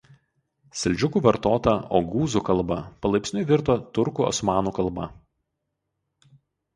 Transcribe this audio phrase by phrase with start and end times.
[0.83, 5.07] Seldžiukų vartota ogūzų kalba palaipsniui virto turkų osmanų kalba.